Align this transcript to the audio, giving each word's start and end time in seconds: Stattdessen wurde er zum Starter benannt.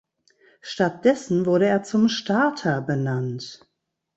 Stattdessen 0.61 1.45
wurde 1.45 1.67
er 1.67 1.83
zum 1.83 2.09
Starter 2.09 2.81
benannt. 2.81 3.69